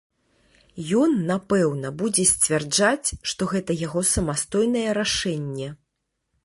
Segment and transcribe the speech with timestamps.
[1.01, 5.69] Ён, напэўна, будзе сцвярджаць, што гэта яго самастойнае рашэнне.